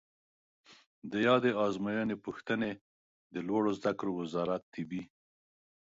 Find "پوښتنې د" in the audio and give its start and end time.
2.25-3.35